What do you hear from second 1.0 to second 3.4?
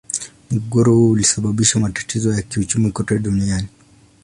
ulisababisha matatizo ya kiuchumi kote